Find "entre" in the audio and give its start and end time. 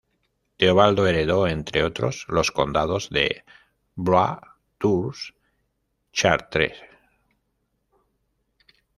1.47-1.83